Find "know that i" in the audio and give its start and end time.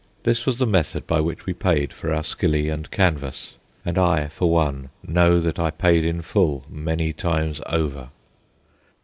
5.07-5.69